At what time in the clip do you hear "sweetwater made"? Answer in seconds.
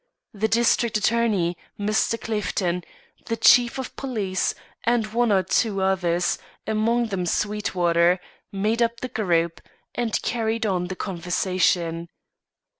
7.27-8.81